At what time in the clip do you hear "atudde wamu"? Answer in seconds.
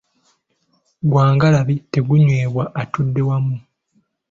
2.81-3.55